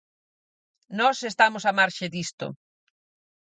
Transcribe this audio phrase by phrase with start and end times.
[0.99, 2.47] Nós estamos á marxe disto.